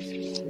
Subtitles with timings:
[0.00, 0.42] Hej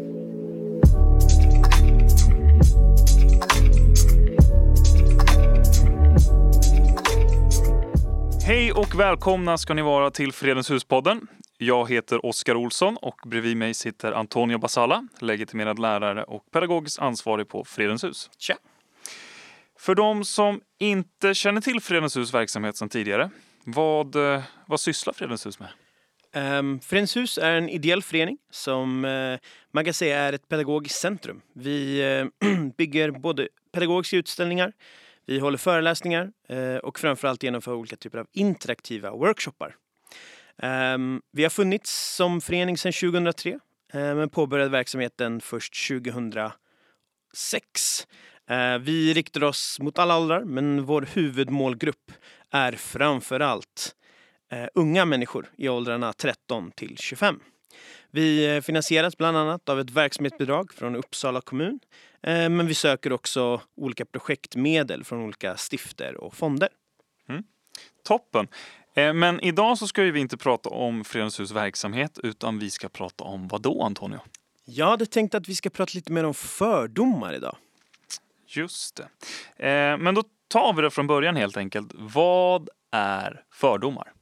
[8.73, 11.27] och välkomna ska ni vara till Fredens hus-podden.
[11.59, 17.49] Jag heter Oskar Olsson och bredvid mig sitter Antonio Basala, legitimerad lärare och pedagogiskt ansvarig
[17.49, 18.31] på Fredens hus.
[18.39, 18.57] Tja.
[19.79, 23.31] För de som inte känner till Fredens hus verksamhet sedan tidigare,
[23.65, 25.69] vad, eh, vad sysslar Fredens hus med?
[26.33, 29.39] Ehm, um, Fredens hus är en ideell förening som uh,
[29.71, 31.43] man kan säga är ett pedagogiskt centrum.
[31.53, 32.03] Vi
[32.43, 34.73] uh, bygger både pedagogiska utställningar,
[35.27, 39.77] vi håller föreläsningar uh, och framförallt genomför olika typer av interaktiva workshoppar.
[40.63, 43.59] Um, vi har funnits som förening sedan 2003
[43.93, 48.07] men påbörjade verksamheten först 2006.
[48.81, 52.13] Vi riktar oss mot alla åldrar men vår huvudmålgrupp
[52.51, 53.95] är framförallt
[54.51, 57.41] eh, unga människor i åldrarna 13 till 25.
[58.11, 61.81] Vi eh, finansieras bland annat av ett verksamhetsbidrag från Uppsala kommun.
[62.23, 66.69] Eh, men vi söker också olika projektmedel från olika stifter och fonder.
[67.29, 67.43] Mm.
[68.05, 68.49] Toppen!
[68.95, 72.89] Eh, men idag så ska vi inte prata om Fredens hus verksamhet utan vi ska
[72.89, 74.21] prata om vad då Antonio?
[74.65, 77.57] Jag hade tänkt att vi ska prata lite mer om fördomar idag.
[78.47, 79.97] Just det.
[79.99, 81.93] Men då tar vi det från början helt enkelt.
[81.95, 84.13] Vad är fördomar?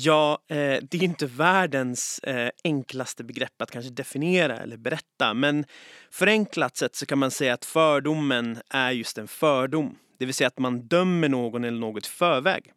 [0.00, 5.34] Ja, eh, det är inte världens eh, enklaste begrepp att kanske definiera eller berätta.
[5.34, 5.64] Men
[6.10, 9.98] förenklat sett så kan man säga att fördomen är just en fördom.
[10.18, 12.72] Det vill säga att man dömer någon eller något i förväg.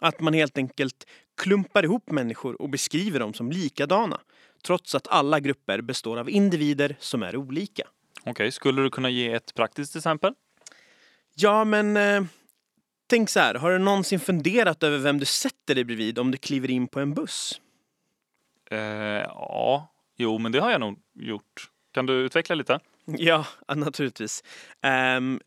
[0.00, 4.20] Att man helt enkelt klumpar ihop människor och beskriver dem som likadana.
[4.62, 7.82] Trots att alla grupper består av individer som är olika.
[8.20, 10.34] Okej, okay, skulle du kunna ge ett praktiskt exempel?
[11.34, 12.22] Ja, men eh,
[13.12, 13.54] tänk så här.
[13.54, 17.00] Har du någonsin funderat över vem du sätter dig bredvid om du kliver in på
[17.00, 17.60] en buss?
[18.70, 21.70] Eh, ja, jo, men det har jag nog gjort.
[21.94, 22.80] Kan du utveckla lite?
[23.06, 24.44] Ja, naturligtvis.
[25.16, 25.40] Um,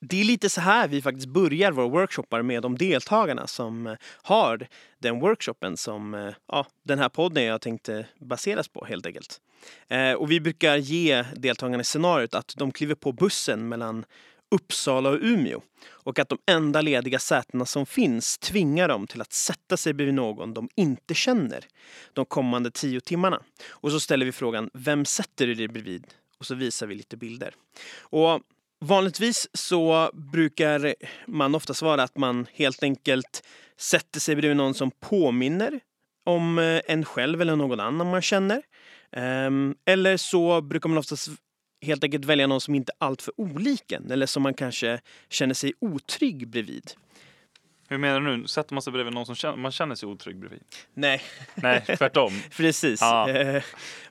[0.00, 3.96] det är lite så här vi faktiskt börjar våra workshoppar med de deltagarna som eh,
[4.22, 4.66] har
[4.98, 9.40] den workshopen som eh, ja, den här podden jag tänkte baseras på helt enkelt.
[9.88, 14.04] Eh, och vi brukar ge deltagarna scenariot att de kliver på bussen mellan
[14.50, 19.32] Uppsala och Umeå och att de enda lediga sätena som finns tvingar dem till att
[19.32, 21.64] sätta sig bredvid någon de inte känner
[22.12, 23.42] de kommande tio timmarna.
[23.68, 26.06] Och så ställer vi frågan, vem sätter du dig bredvid?
[26.38, 27.54] Och så visar vi lite bilder.
[27.98, 28.40] Och
[28.80, 30.94] vanligtvis så brukar
[31.26, 33.42] man ofta svara att man helt enkelt
[33.76, 35.80] sätter sig bredvid någon som påminner
[36.24, 38.62] om eh, en själv eller någon annan man känner.
[39.12, 41.28] Ehm, eller så brukar man oftast
[41.82, 45.54] helt enkelt välja någon som inte är alltför olik en eller som man kanske känner
[45.54, 46.90] sig otrygg bredvid.
[47.88, 48.48] Hur menar du?
[48.48, 50.62] Sätter man sig bredvid någon som känner, man känner sig otrygg bredvid?
[50.94, 51.22] Nej.
[51.54, 52.32] Nej, tvärtom.
[52.56, 53.02] Precis.
[53.02, 53.60] Ah.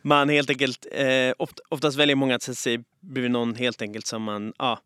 [0.02, 1.34] Man helt enkelt, eh,
[1.70, 4.80] oftast väljer många att sätta sig bredvid någon helt enkelt som man, ja.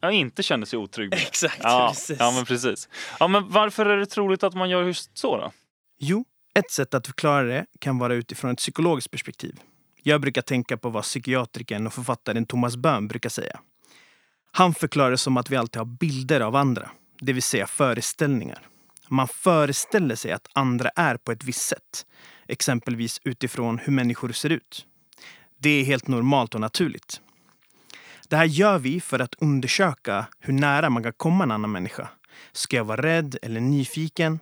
[0.00, 1.18] Ja, inte känner sig otrygg med.
[1.28, 2.16] Exakt, ja, precis.
[2.18, 2.88] Ja, men precis.
[3.20, 5.52] Ja, men varför är det troligt att man gör just så då?
[5.98, 6.24] Jo,
[6.54, 9.60] ett sätt att förklara det kan vara utifrån ett psykologiskt perspektiv.
[10.02, 13.60] Jag brukar tänka på vad psykiatrikern och författaren Thomas Böhm brukar säga.
[14.52, 16.90] Han förklarar det som att vi alltid har bilder av andra,
[17.20, 18.66] det vill säga föreställningar.
[19.08, 22.06] Man föreställer sig att andra är på ett visst sätt,
[22.48, 24.86] exempelvis utifrån hur människor ser ut.
[25.58, 27.20] Det är helt normalt och naturligt.
[28.28, 32.08] Det här gör vi för att undersöka hur nära man kan komma en annan människa.
[32.52, 34.40] Ska jag vara rädd eller nyfiken?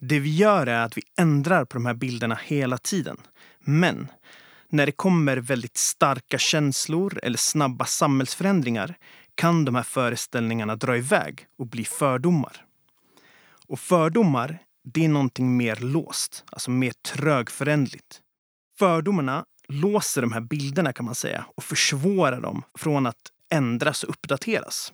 [0.00, 3.16] Det vi gör är att vi ändrar på de här bilderna hela tiden
[3.68, 4.08] men
[4.68, 8.94] när det kommer väldigt starka känslor eller snabba samhällsförändringar
[9.34, 12.64] kan de här föreställningarna dra iväg och bli fördomar.
[13.66, 18.20] Och fördomar, det är någonting mer låst, alltså mer trögförändligt.
[18.78, 24.10] Fördomarna låser de här bilderna kan man säga och försvårar dem från att ändras och
[24.10, 24.92] uppdateras.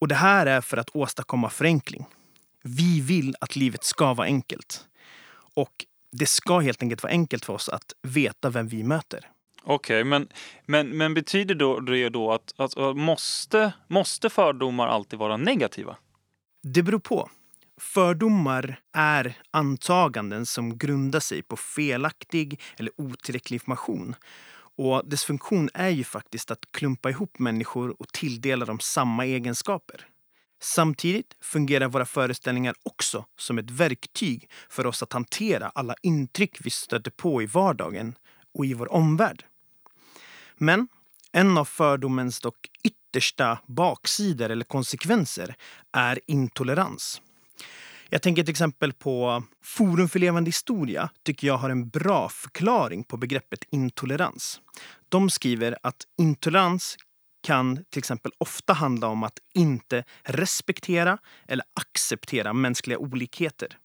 [0.00, 2.06] Och det här är för att åstadkomma förenkling.
[2.62, 4.86] Vi vill att livet ska vara enkelt.
[5.54, 9.30] Och det ska helt enkelt vara enkelt för oss att veta vem vi möter.
[9.62, 10.28] Okej, okay, men,
[10.66, 15.96] men, men betyder då det då att, att måste, måste fördomar alltid vara negativa?
[16.62, 17.30] Det beror på.
[17.80, 24.14] Fördomar är antaganden som grundar sig på felaktig eller otillräcklig information.
[24.76, 30.06] Och dess funktion är ju faktiskt att klumpa ihop människor och tilldela dem samma egenskaper.
[30.62, 36.70] Samtidigt fungerar våra föreställningar också som ett verktyg för oss att hantera alla intryck vi
[36.70, 38.14] stöter på i vardagen
[38.54, 39.44] och i vår omvärld.
[40.56, 40.88] Men
[41.32, 45.54] en av fördomens dock yttersta baksidor eller konsekvenser
[45.92, 47.22] är intolerans.
[48.08, 53.04] Jag tänker till exempel på Forum för levande historia tycker jag har en bra förklaring
[53.04, 54.60] på begreppet intolerans.
[55.08, 56.96] De skriver att intolerans
[57.42, 63.78] kan till exempel ofta handla om att inte respektera eller acceptera mänskliga olikheter.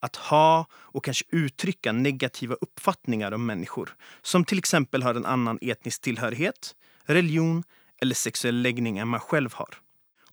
[0.00, 5.58] Att ha och kanske uttrycka negativa uppfattningar om människor som till exempel har en annan
[5.60, 7.64] etnisk tillhörighet, religion
[8.02, 9.78] eller sexuell läggning än man själv har.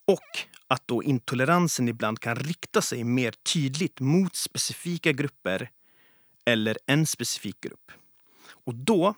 [0.05, 5.69] Och att då intoleransen ibland kan rikta sig mer tydligt mot specifika grupper
[6.45, 7.91] eller en specifik grupp.
[8.65, 9.15] Och då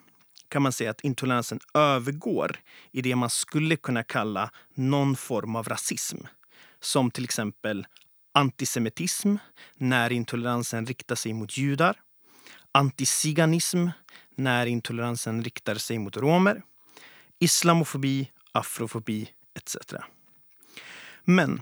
[0.50, 2.60] kan man säga att intoleransen övergår
[2.92, 6.18] i det man skulle kunna kalla någon form av rasism.
[6.80, 7.88] Som till exempel
[8.32, 9.36] antisemitism,
[9.78, 12.02] när intoleransen riktar sig mot judar.
[12.72, 13.88] Antiziganism,
[14.36, 16.62] när intoleransen riktar sig mot romer.
[17.40, 19.78] Islamofobi, afrofobi etc.
[21.24, 21.62] Men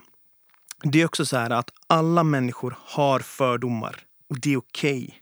[0.84, 5.04] det är också så här att alla människor har fördomar och det är okej.
[5.04, 5.20] Okay,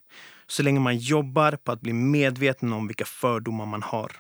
[0.52, 4.12] så länge man jobbar på att bli medveten om vilka fördomar man har.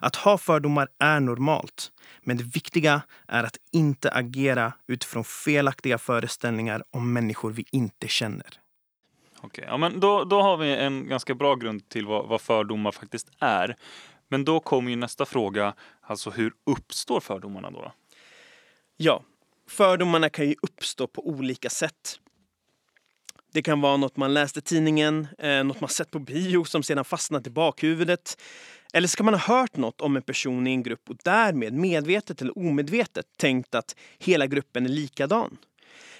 [0.00, 1.92] Att ha fördomar är normalt,
[2.22, 8.46] men det viktiga är att inte agera utifrån felaktiga föreställningar om människor vi inte känner.
[9.40, 12.92] Okej, ja, men då, då har vi en ganska bra grund till vad, vad fördomar
[12.92, 13.76] faktiskt är.
[14.28, 17.92] Men då kommer ju nästa fråga, alltså hur uppstår fördomarna då?
[18.96, 19.22] Ja,
[19.68, 22.20] fördomarna kan ju uppstå på olika sätt.
[23.54, 26.82] Det kan vara något man läste i tidningen, eh, något man sett på bio som
[26.82, 28.42] sedan fastnat i bakhuvudet.
[28.92, 31.72] Eller så kan man ha hört något om en person i en grupp och därmed
[31.72, 35.56] medvetet eller omedvetet tänkt att hela gruppen är likadan.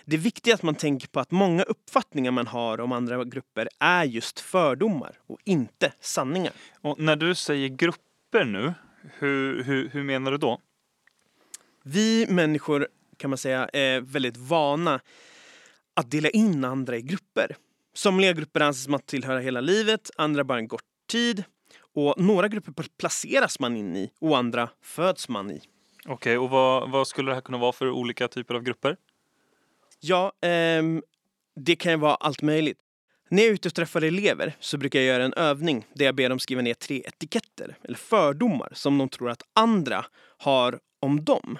[0.04, 3.68] Det är viktigt att man tänker på att många uppfattningar man har om andra grupper
[3.78, 6.52] är just fördomar och inte sanningar.
[6.80, 8.74] Och när du säger grupper nu,
[9.18, 10.60] hur, hur, hur menar du då?
[11.82, 15.00] Vi människor kan man säga är väldigt vana
[15.94, 17.56] att dela in andra i grupper.
[17.94, 21.44] Somliga grupper anses man tillhöra hela livet, andra bara en kort tid.
[21.94, 25.60] Och några grupper placeras man in i och andra föds man i.
[26.06, 28.96] Okej, okay, och vad, vad, skulle det här kunna vara för olika typer av grupper?
[30.00, 31.02] Ja, ehm,
[31.56, 32.78] det kan ju vara allt möjligt.
[33.28, 36.14] När jag är ute och träffar elever så brukar jag göra en övning där jag
[36.14, 40.04] ber dem skriva ner tre etiketter eller fördomar som de tror att andra
[40.38, 41.58] har om dem.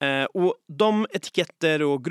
[0.00, 2.04] Eh, och de etiketter och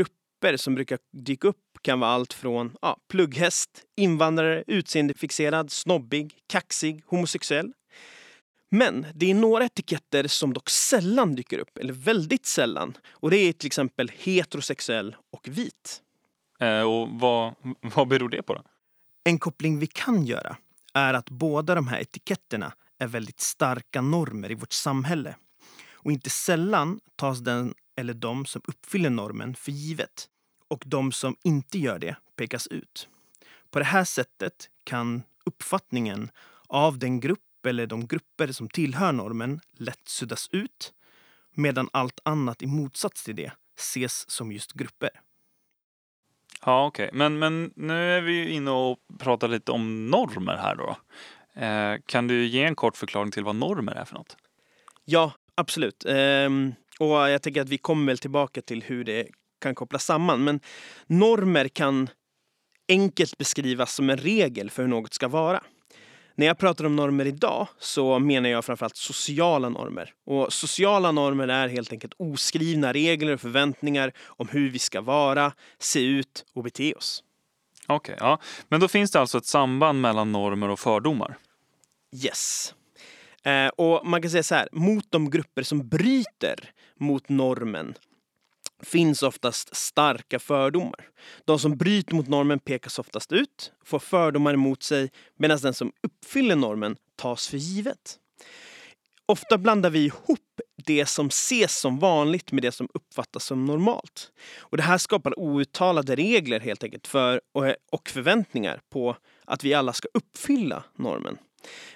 [0.43, 7.03] grupper som brukar dyka upp kan vara allt från ja, plugghäst, invandrare, utseendefixerad, snobbig, kaxig,
[7.07, 7.73] homosexuell.
[8.71, 12.97] Men det är några etiketter som dock sällan dyker upp, eller väldigt sällan.
[13.21, 16.01] Och det är till exempel heterosexuell och vit.
[16.59, 18.61] Eh, och vad, vad beror det på då?
[19.25, 20.57] En koppling vi kan göra
[20.93, 25.35] är att båda de här etiketterna är väldigt starka normer i vårt samhälle.
[26.03, 30.29] Och inte sällan tas den eller de som uppfyller normen för givet
[30.73, 33.07] och de som inte gör det pekas ut.
[33.71, 36.31] På det här sättet kan uppfattningen
[36.67, 40.93] av den grupp eller de grupper som tillhör normen lätt suddas ut
[41.55, 45.09] medan allt annat i motsats till det ses som just grupper.
[46.65, 47.07] Ja, okej.
[47.07, 47.17] Okay.
[47.17, 50.97] Men, men nu är vi inne och pratar lite om normer här då.
[51.61, 54.37] Eh, kan du ge en kort förklaring till vad normer är för något?
[55.05, 56.05] Ja, absolut.
[56.05, 56.49] Eh,
[56.99, 59.27] och jag tänker att vi kommer väl tillbaka till hur det
[59.63, 60.43] kan kopplas samman.
[60.43, 60.59] Men
[61.07, 62.09] normer kan
[62.89, 65.63] enkelt beskrivas som en regel för hur något ska vara.
[66.35, 70.13] När jag pratar om normer idag så menar jag framförallt sociala normer.
[70.25, 75.53] Och sociala normer är helt enkelt oskrivna regler och förväntningar om hur vi ska vara,
[75.79, 77.23] se ut och bete oss.
[77.87, 78.39] Okej, okay, ja.
[78.69, 81.37] men då finns det alltså ett samband mellan normer och fördomar?
[82.23, 82.73] Yes.
[83.43, 87.95] Eh, och man kan säga så här, mot de grupper som bryter mot normen
[88.83, 91.07] finns oftast starka fördomar.
[91.45, 95.91] De som bryter mot normen pekas oftast ut, får fördomar emot sig medan den som
[96.03, 98.19] uppfyller normen tas för givet.
[99.25, 100.39] Ofta blandar vi ihop
[100.85, 104.31] det som ses som vanligt med det som uppfattas som normalt.
[104.57, 107.41] Och Det här skapar outtalade regler helt enkelt för,
[107.91, 111.37] och förväntningar på att vi alla ska uppfylla normen.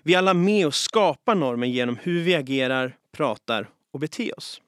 [0.03, 4.62] Vi är alla med och skapar normen genom hur vi agerar, pratar och beter oss.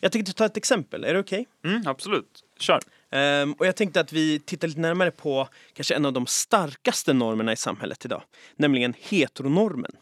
[0.00, 1.46] Jag tänkte ta ett exempel, är det okej?
[1.62, 1.72] Okay?
[1.72, 2.80] Mm, absolut, kör.
[3.12, 7.12] Um, och jag tänkte att vi tittar lite närmare på kanske en av de starkaste
[7.12, 8.22] normerna i samhället idag,
[8.56, 9.92] nämligen heteronormen.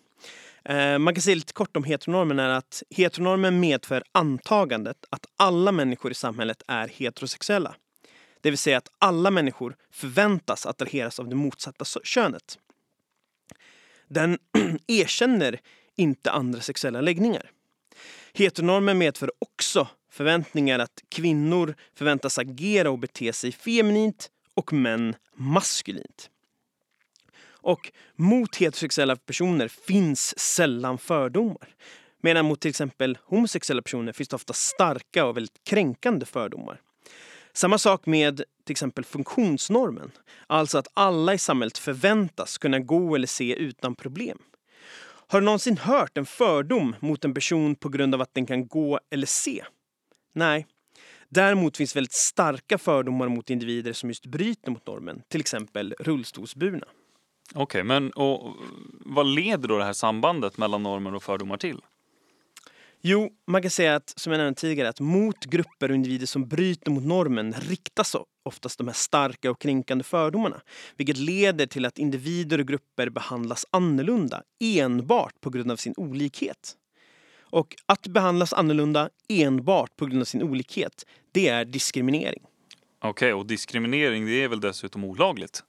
[0.71, 5.73] Uh, man kan säga lite kort om heteronormen är att heteronormen medför antagandet att alla
[5.73, 7.75] människor i samhället är heterosexuella.
[8.41, 12.59] Det vill säga att alla människor förväntas attraheras av det motsatta könet.
[14.09, 14.39] Den
[14.87, 15.61] erkänner
[15.97, 17.51] inte andra sexuella läggningar.
[18.33, 26.31] Heteronormen medför också förväntningar att kvinnor förväntas agera och bete sig feminint och män maskulint.
[27.61, 31.69] Och mot heterosexuella personer finns sällan fördomar.
[32.23, 36.81] Medan mot till exempel homosexuella personer finns det ofta starka och väldigt kränkande fördomar.
[37.53, 40.11] Samma sak med till exempel funktionsnormen.
[40.47, 44.39] Alltså att alla i samhället förväntas kunna gå eller se utan problem.
[45.31, 48.69] Har du någonsin hört en fördom mot en person på grund av att den kan
[48.69, 49.65] gå eller se?
[50.33, 50.67] Nej.
[51.29, 56.87] Däremot finns väldigt starka fördomar mot individer som just bryter mot normen, till exempel rullstolsburna.
[57.55, 58.57] Okej, okay, men och,
[59.01, 61.81] vad leder då det här sambandet mellan normer och fördomar till?
[63.01, 66.49] Jo, man kan säga att, som jag nämnde tidigare, att mot grupper och individer som
[66.49, 70.61] bryter mot normen riktas oftast de här starka och kränkande fördomarna.
[70.97, 76.77] Vilket leder till att individer och grupper behandlas annorlunda enbart på grund av sin olikhet.
[77.51, 82.43] Och att behandlas annorlunda enbart på grund av sin olikhet, det är diskriminering.
[82.99, 85.63] Okej, okay, och diskriminering det är väl dessutom olagligt?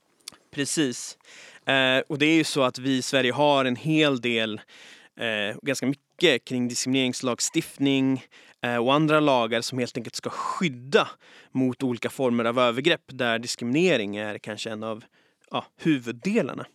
[0.50, 1.18] Precis.
[1.66, 4.60] Eh, och det är ju så att vi i Sverige har en hel del
[5.16, 8.24] eh, ganska mycket kring diskrimineringslagstiftning
[8.62, 11.08] eh, och andra lagar som helt enkelt ska skydda
[11.52, 15.04] mot olika former av övergrepp där diskriminering är kanske en av
[15.50, 16.66] ja, huvuddelarna.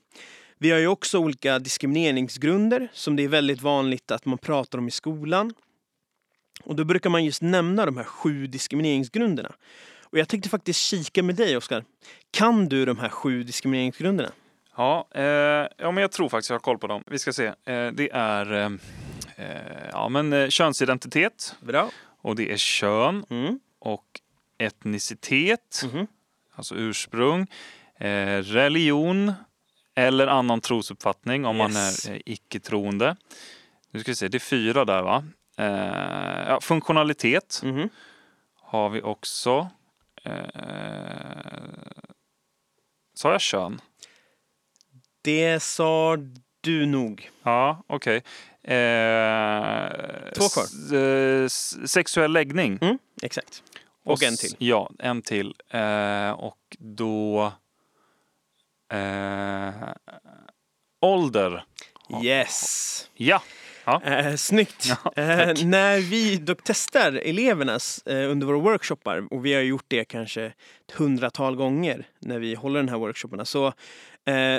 [0.58, 4.88] Vi har ju också olika diskrimineringsgrunder som det är väldigt vanligt att man pratar om
[4.88, 5.54] i skolan.
[6.64, 9.56] Och då brukar man just nämna de här sju diskrimineringsgrunderna.
[10.04, 11.84] Och jag tänkte faktiskt kika med dig, Oskar.
[12.32, 14.32] Kan du de här sju diskrimineringsgrunderna?
[14.78, 15.24] Ja, eh,
[15.78, 17.04] ja, men jag tror faktiskt jag har koll på dem.
[17.08, 17.46] Vi ska se.
[17.46, 18.70] Eh, det är eh
[19.92, 21.56] ja, men, eh, könsidentitet.
[21.60, 21.89] Bra.
[22.22, 23.60] Och det är kön mm.
[23.80, 24.06] och
[24.58, 26.08] etnicitet, mm.
[26.56, 27.48] alltså ursprung,
[27.98, 29.34] eh, religion
[29.96, 31.74] eller annan trosuppfattning om yes.
[32.08, 33.15] man är icke-troende.
[33.92, 35.24] Nu ska vi se, det är fyra där va?
[36.48, 37.89] ja, funktionalitet mm.
[38.56, 39.70] har vi också.
[43.13, 43.82] Sa jag kön?
[45.22, 46.18] Det sa
[46.62, 47.30] du nog.
[47.44, 48.18] Ja, okej.
[48.18, 48.32] Okay.
[48.68, 50.96] Eh, Två kvar.
[50.96, 51.48] Eh,
[51.86, 52.78] sexuell läggning.
[52.82, 53.64] Mm, exakt.
[54.04, 54.56] Och, och, en till.
[54.58, 55.54] Ja, en till.
[55.70, 57.52] Eh, och då...
[61.02, 61.64] Ålder.
[62.24, 63.10] Yes.
[63.14, 63.42] Ja.
[63.86, 64.02] Ja.
[64.04, 64.86] Eh, snyggt!
[64.86, 69.86] Ja, eh, när vi dock testar elevernas eh, under våra workshoppar, och vi har gjort
[69.88, 73.74] det kanske ett hundratal gånger när vi håller den här workshopparna, så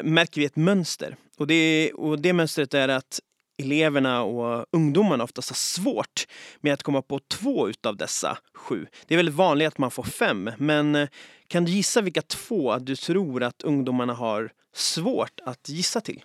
[0.02, 1.16] märker vi ett mönster.
[1.38, 3.20] Och det, och det mönstret är att
[3.58, 6.26] eleverna och ungdomarna oftast har svårt
[6.60, 8.86] med att komma på två utav dessa sju.
[9.06, 11.08] Det är väldigt vanligt att man får fem, men eh,
[11.48, 16.24] kan du gissa vilka två du tror att ungdomarna har svårt att gissa till?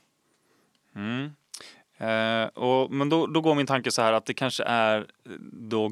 [0.95, 1.31] Mm.
[1.97, 5.31] Eh, och, men då, då går min tanke så här att det kanske är eh,
[5.51, 5.85] då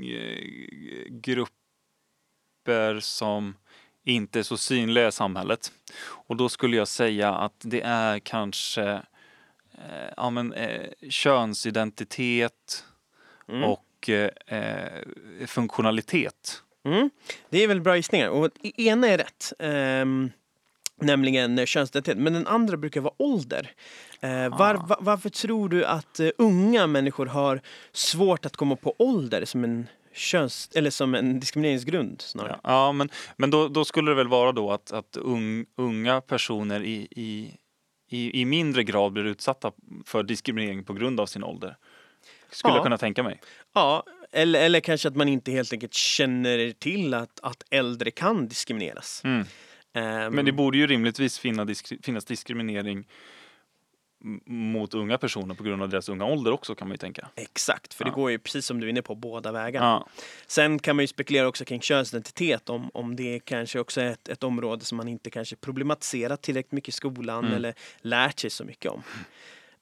[0.00, 3.56] eh, grupper som
[4.04, 5.72] inte är så synliga i samhället.
[5.98, 9.02] Och då skulle jag säga att det är kanske
[9.78, 12.84] eh, ja, men, eh, könsidentitet
[13.48, 13.64] mm.
[13.64, 14.90] och eh,
[15.46, 16.62] funktionalitet.
[16.84, 17.10] Mm.
[17.50, 18.28] Det är väl bra gissningar.
[18.28, 19.52] Och ena är rätt.
[19.58, 20.30] Um
[21.00, 22.18] nämligen könsidentitet.
[22.18, 23.70] Men den andra brukar vara ålder.
[24.20, 24.86] Eh, var, ah.
[24.88, 27.60] var, varför tror du att uh, unga människor har
[27.92, 32.60] svårt att komma på ålder som en köns eller som en diskrimineringsgrund snarare?
[32.62, 36.20] Ja, ja men, men då, då, skulle det väl vara då att, att un, unga
[36.20, 37.50] personer i, i,
[38.08, 39.72] i, i, mindre grad blir utsatta
[40.04, 41.76] för diskriminering på grund av sin ålder.
[42.50, 42.76] Skulle ja.
[42.76, 43.40] jag kunna tänka mig.
[43.74, 48.48] Ja, eller, eller kanske att man inte helt enkelt känner till att, att äldre kan
[48.48, 49.22] diskrimineras.
[49.24, 49.40] Mm.
[49.40, 51.38] Um, Men det borde ju rimligtvis
[52.02, 53.08] finnas diskriminering
[54.46, 57.28] mot unga personer på grund av deras unga ålder också kan man ju tänka.
[57.34, 58.10] Exakt, för ja.
[58.10, 59.86] det går ju precis som du är inne på båda vägarna.
[59.86, 60.08] Ja.
[60.46, 64.28] Sen kan man ju spekulera också kring könsidentitet om, om det kanske också är ett,
[64.28, 67.56] ett område som man inte kanske problematiserat tillräckligt mycket i skolan mm.
[67.56, 69.02] eller lärt sig så mycket om.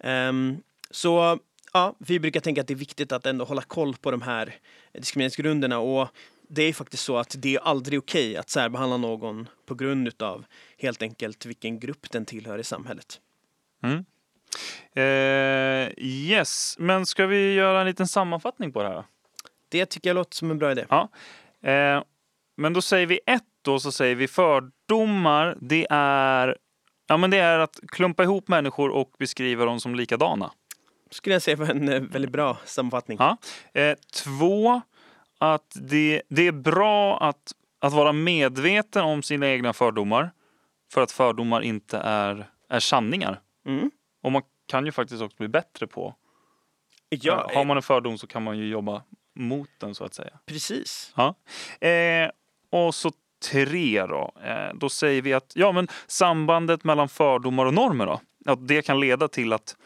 [0.05, 1.38] Um, så
[1.73, 4.55] ja, vi brukar tänka att det är viktigt att ändå hålla koll på de här
[4.93, 6.09] diskrimineringsgrunderna och
[6.49, 10.23] det är faktiskt så att det är aldrig okej okay att särbehandla någon på grund
[10.23, 10.45] av
[10.79, 13.21] helt enkelt vilken grupp den tillhör i samhället.
[13.83, 14.05] Mm.
[14.94, 19.04] Eh, yes, men ska vi göra en liten sammanfattning på det här?
[19.68, 20.84] Det tycker jag låter som en bra idé.
[20.88, 21.08] Ja.
[21.62, 22.02] Eh,
[22.56, 25.56] men då säger vi ett då, så säger vi fördomar.
[25.61, 26.56] Det är,
[27.06, 30.50] ja, men det är att klumpa ihop människor och beskriva dem som likadana.
[31.11, 33.18] Skulle jag säga var en eh, väldigt bra sammanfattning.
[33.20, 33.37] Ja.
[33.80, 34.80] Eh, två,
[35.38, 40.30] att det, det är bra att, att vara medveten om sina egna fördomar.
[40.92, 43.40] För att fördomar inte är, är sanningar.
[43.66, 43.90] Mm.
[44.25, 46.14] Och man kan ju faktiskt också bli bättre på.
[47.09, 49.02] Ja, har man en fördom så kan man ju jobba
[49.35, 50.38] mot den så att säga.
[50.47, 51.12] Precis.
[51.16, 51.35] Ja.
[51.88, 52.31] Eh,
[52.71, 53.11] och så
[53.50, 58.21] tre då, eh, då säger vi att ja, men sambandet mellan fördomar och normer då,
[58.47, 59.76] att det kan leda till att,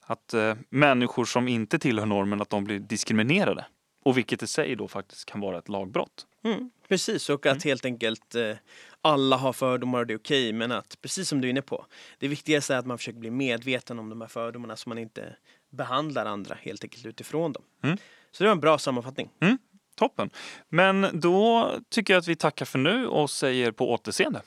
[0.00, 3.66] att eh, människor som inte tillhör normen att de blir diskriminerade.
[4.04, 6.26] Och vilket i sig då faktiskt kan vara ett lagbrott.
[6.44, 7.60] Mm, precis, och att mm.
[7.64, 8.56] helt enkelt eh,
[9.00, 10.48] alla har fördomar och det är okej.
[10.48, 11.86] Okay, men att, precis som du är inne på,
[12.18, 15.36] det viktigaste är att man försöker bli medveten om de här fördomarna så man inte
[15.70, 17.62] behandlar andra helt enkelt utifrån dem.
[17.82, 17.96] Mm.
[18.32, 19.30] Så det var en bra sammanfattning.
[19.40, 19.58] Mm,
[19.94, 20.30] toppen.
[20.68, 24.42] Men då tycker jag att vi tackar för nu och säger på återseende.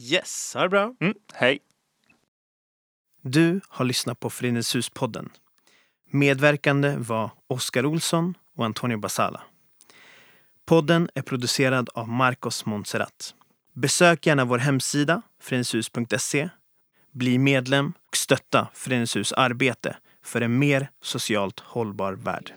[0.00, 0.94] Yes, ha det bra.
[1.00, 1.58] Mm, hej.
[3.22, 5.30] Du har lyssnat på Föreningshuspodden.
[6.10, 9.42] Medverkande var Oskar Olsson och Antonio Basala.
[10.68, 13.34] Podden är producerad av Marcos Montserrat.
[13.74, 16.48] Besök gärna vår hemsida, föreningshus.se.
[17.12, 22.52] Bli medlem och stötta Föreningshus arbete för en mer socialt hållbar värld.